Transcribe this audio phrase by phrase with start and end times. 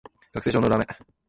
[0.33, 0.87] 学生証の裏面